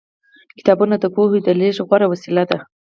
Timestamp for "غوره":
1.87-2.07